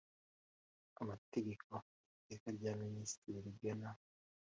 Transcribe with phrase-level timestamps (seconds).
[1.01, 1.71] amategeko
[2.19, 3.89] iteka rya Minisitiri rigena.